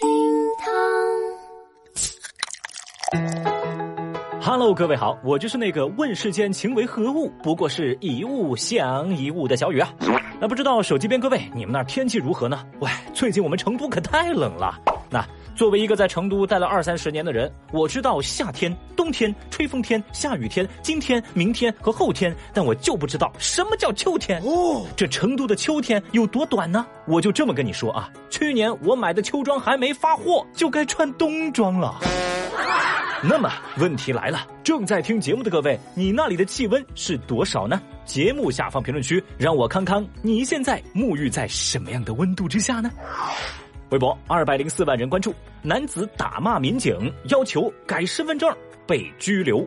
[0.00, 0.10] 厅
[0.58, 0.74] 堂
[4.42, 9.88] ，Hello，各位好，我就是那个问世间情为何物，不过是一物降一物的小雨啊。
[10.40, 12.66] 那不知道手机边各位，你们那儿天气如何呢？
[12.80, 14.74] 喂，最近我们成都可太冷了。
[15.14, 15.24] 那。
[15.54, 24.42] 作为一个在成都待了二三十年的人，我知道夏天、冬天、吹风天、下雨天、今天、明天和后天，但我就不知道什么叫秋天。
[24.42, 26.84] 哦，这成都的秋天有多短呢？
[27.06, 32.00] 我就这么跟你说啊，去年我买的秋装还没发货，就该穿冬装了。
[33.22, 37.80] 那么问题来了，正在听节目的各位，你那里的气温是多少呢？
[38.04, 42.90] 节目下方评论区，让我看看你现在沐浴在什么样的温度之下呢？
[43.94, 48.52] 微博二百零四万人关注，男子打骂民警，要求改身份证，
[48.88, 49.64] 被拘留。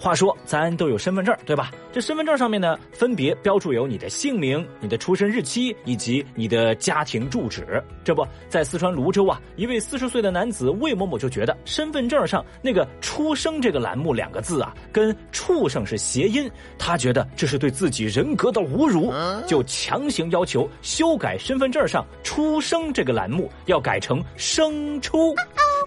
[0.00, 1.72] 话说，咱都有身份证，对吧？
[1.92, 7.82] 这身份证上面呢，分别标注有你的姓名、你的出生日期以及你的家庭住址。
[8.04, 19.12] 这不在四川泸州啊，一位四十岁的男子魏某某就觉得身份证上那个“出生”这个栏目两个字啊，跟畜生是谐音，他觉得这是对自己人格的侮辱，
[19.48, 25.34] 就强行要求修改身份证上“出生”这个栏目，要改成“生出”。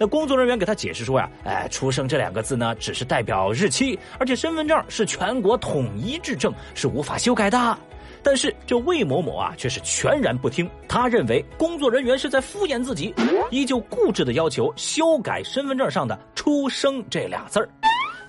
[0.01, 7.77] 那工作人员给他解释说呀，哎，出生这两个字呢，只是代表日期，而且身份证是全国统一制证，是无法修改的。
[8.23, 13.13] 但是这魏某某啊，却是全然不听，他认为工作人员是在敷衍自己，
[13.51, 17.69] 依旧固执的要求修改身份证上的“出生”这俩字儿。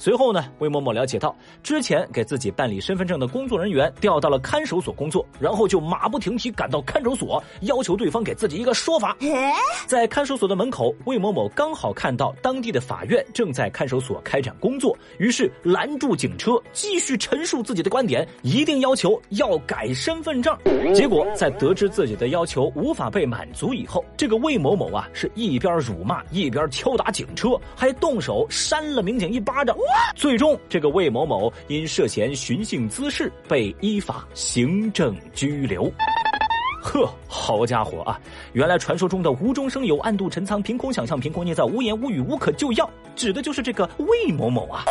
[0.02, 9.16] 随后呢，魏某某了解到，之前给自己办理身份证的工作人员调到了看守所工作，然后就马不停蹄赶到看守所，要求对方给自己一个说法。
[9.86, 20.52] 在看守所的门口，魏某某刚好看到当地的法院正在看守所开展工作，于是拦住警车，继续陈述自己的观点，一定要求要改身份证。
[20.92, 29.76] 结果在得知自己的要求无法被满足以后，这个魏某某啊，是一边辱骂一边敲打警车，还动手扇了民警一巴掌。
[30.14, 35.92] 最终，这个魏某某因涉嫌寻衅滋事，被依法行政拘留。
[36.82, 38.20] 呵，好家伙啊！
[38.52, 44.84] 原来传说中的无中生有、暗度陈仓、凭空想象、凭空捏造、无言无语、无可救药，指的就是这个魏某某啊！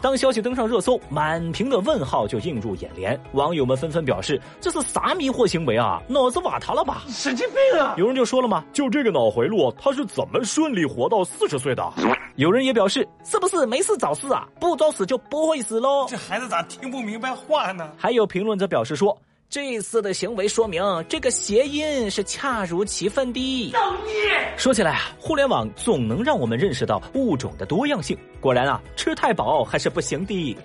[0.00, 6.00] 当消息登上热搜，满屏的问号就映入眼帘，网友们纷纷表示：“这是啥迷惑行为啊？
[6.08, 7.02] 脑子瓦塌了吧？
[7.08, 11.92] 神经病啊！”有人就说了嘛：“就这个脑回路，他是怎么顺利活到四十岁的？”
[12.36, 14.46] 有人也表示：“是不是没事找事啊？
[14.58, 17.90] 不找死就不会死喽？”这孩子咋听不明白话呢？
[17.96, 19.16] 还有评论者表示说。
[19.48, 23.70] 这次的行为说明，这个谐音是恰如其分的。
[23.72, 24.54] 造孽！
[24.56, 28.18] 说起来啊，互联网总能让我们认识到物种的多样性。
[28.40, 30.56] 果然啊，吃太饱还是不行的。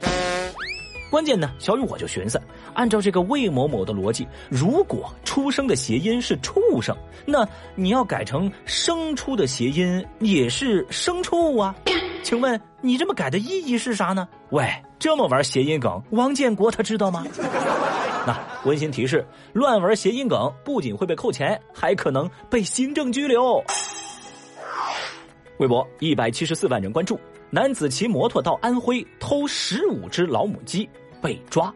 [1.12, 2.42] 关键呢，小雨我就寻思，
[2.74, 11.76] 按照这个魏某某的逻辑，如果出生的谐音是畜生，那你要改成生出的谐音也是牲畜啊？
[12.24, 14.28] 请问你这么改的意义是啥呢？
[14.50, 14.68] 喂，
[14.98, 17.26] 这么玩谐音梗，王建国他知道吗？
[18.26, 23.64] 那温馨提示：乱玩谐音梗，不仅会被扣钱，还可能被行政拘留。
[25.58, 30.88] 微博一百七十四万人关注，男子骑摩托到安徽偷十五只老母鸡
[31.22, 31.74] 被抓。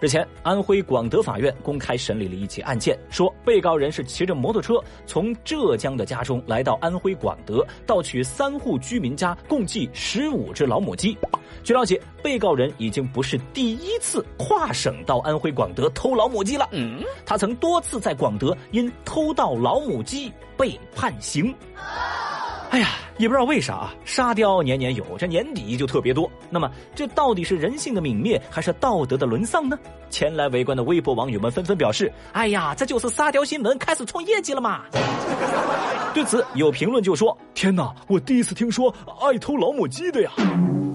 [0.00, 4.74] 日前，安徽广德法院公开审理了一起案件，说被告人是骑着摩托车
[5.06, 11.16] 从浙江的家中来到安徽广德，盗取三户居民家共计十五只老母鸡。
[11.64, 16.68] 据了解，被告人已经不是第一次跨省到安徽广德偷老母鸡了。
[16.72, 21.54] 嗯，他曾多次在广德因偷盗老母鸡被判刑。
[22.68, 26.30] 哎呀，也不知道为啥啊，沙雕年年有，这年底就特别多。
[26.50, 29.78] 那么，这到底是人性的泯灭，还是道德的沦丧呢？
[30.10, 34.82] 前来围观的微博网友们纷纷表示：“哎呀，这就是沙雕新闻开始冲业绩了嘛！”
[36.12, 40.30] 对此，有评论就说：“天哪，我第一次听说爱偷老母鸡的呀！”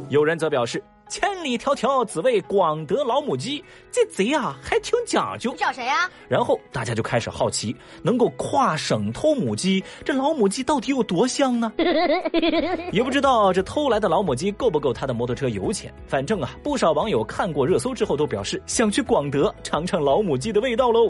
[0.10, 0.84] 有人则表示。
[1.12, 5.52] 千里迢迢只为广德老母鸡，这贼啊还挺讲究。
[5.52, 6.08] 你找谁呀？
[6.28, 11.74] 然后大家就开始好奇，能够跨省偷母鸡，这老母鸡到底有多香呢？
[12.94, 15.92] 也不知道这偷来的老母鸡够不够他的摩托车油钱。
[16.06, 21.08] 反正啊，不少网友看过热搜之后都表示想去广德尝尝老母鸡的味道喽。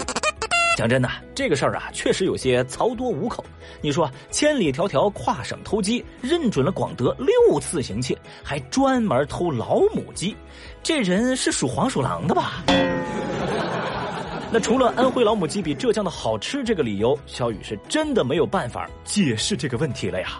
[0.79, 3.43] 讲真的，这个事儿啊，确实有些槽多无口。
[3.81, 10.37] 你说，千里迢迢跨省偷鸡，认准了广德六次行窃，还专门偷老母鸡，
[10.81, 12.63] 这人是属黄鼠狼的吧？
[14.53, 20.39] 那除了安徽老母鸡比浙江的好吃这个理由，小雨是真的没有办法解释这个问题了呀。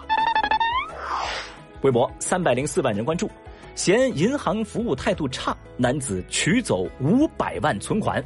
[1.82, 3.30] 微博三百零四万人关注，
[3.74, 8.24] 嫌银行服务态度差，男子取走五百万存款。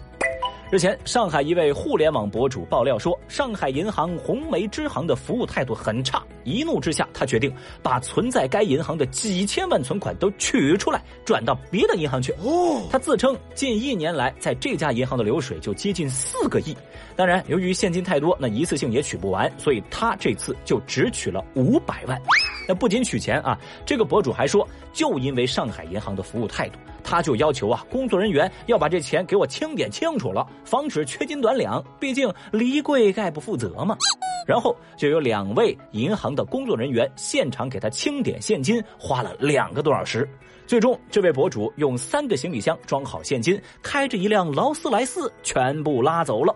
[0.74, 6.20] 日前，上海一位互联网博主爆料说，上海银行红梅支行的服务态度很差。
[6.42, 12.32] 一怒之下，他决定把存在该银行的几千万存款都取出来，转到别的银行去。
[12.42, 16.76] 哦，他自称近一年来在这家银行的流水就接近四个亿。
[17.14, 22.20] 当然，由于现金太多，那一次性也取不完，所以他这次就只取了五百万。
[22.66, 26.78] 那不仅取钱啊，这个博主还说，就因为上海银行的服务态度。
[27.06, 31.84] 他就要求啊，工作人员要把这钱给我清点清楚了，防止缺斤短两。
[32.00, 33.94] 毕竟离柜概不负责嘛。
[34.46, 40.26] 然后就有两位银行的工作人员现场给他清点现金，花了两个多小时。
[40.66, 46.54] 最终，这位博主用三个行李箱装好现金，开着一辆劳斯莱斯全部拉走了。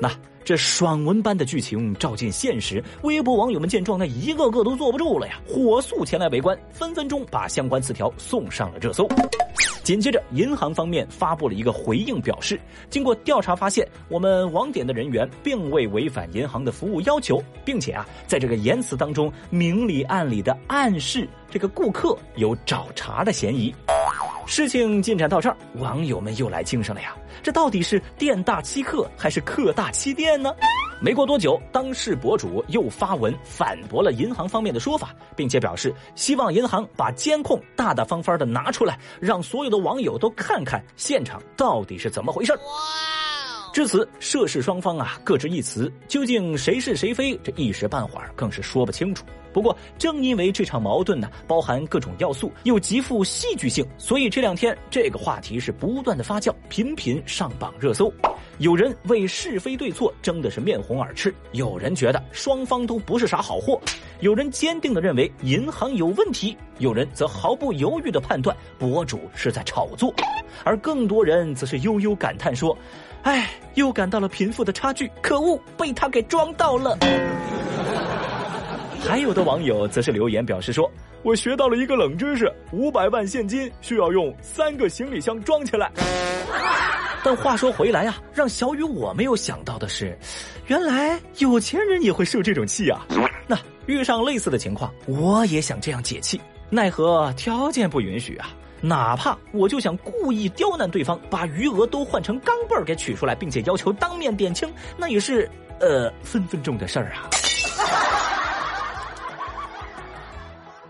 [0.00, 0.10] 那。
[0.44, 9.08] 这爽文般的剧情照进现实，微博网友们见状，那一个个都坐不住了呀，火速前来围观，分分钟把相关词条送上了热搜。
[9.82, 23.74] 紧接着，银行方面发布了一个回应，表示经过调查发现，我们网点的人员并未违反银行的服务要求，并且啊，在这个言辞当中明里暗里的暗示这个顾客有找茬的嫌疑。
[24.46, 27.14] 事情进展到这儿，网友们又来精神了呀！
[27.42, 30.54] 这到底是店大欺客还是客大欺店呢？
[31.02, 42.56] 没过多久，当事博主又发文反驳了银行方面的说法，并且表示希望银行把监控大大方方的拿出来，让所有的网友都看看现场到底是怎么回事。
[43.76, 49.22] 至此，涉事双方啊各执一词，究竟谁是谁非，这一时半会儿更是说不清楚。
[49.52, 58.10] 不过，正因为这场矛盾呢包含各种要素，又极富戏剧性，所以这两天这个话题是不断的发酵，频频上榜热搜。
[58.56, 63.78] 有人为是非对错争的是面红耳赤，有人觉得双方都不是啥好货，
[64.20, 70.14] 有人坚定的认为银行有问题，有人则毫不犹豫的判断博主是在炒作，
[70.64, 72.74] 而更多人则是悠悠感叹说。
[73.26, 76.96] 唉，又感到了贫富的差距，可恶，被他给装到了。
[79.04, 80.88] 还有的网友则是留言表示说
[81.24, 85.90] ：“我学到了一个冷知识，五百万现金需要用三个行李箱装起来。
[87.24, 90.16] ”但话说回来啊，让小雨我没有想到的是，
[90.68, 93.04] 原来有钱人也会受这种气啊。
[93.48, 96.40] 那遇上类似的情况，我也想这样解气，
[96.70, 98.50] 奈何条件不允许啊。
[98.80, 105.50] 哪怕我就想故意刁难对方，把余额都换成钢镚儿给取出来，并且要求当面点清，那也是
[105.80, 107.30] 呃分分钟的事儿啊。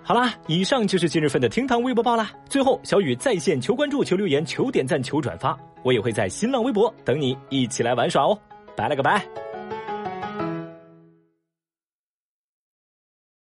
[0.03, 2.31] 好啦，以上就是今日份的厅堂微博报啦。
[2.49, 8.39] 最后，小雨在线求关注、求留言、求点赞、求转发，我也会在新浪微博等你一起来玩耍哦。
[8.77, 9.45] 拜了个拜。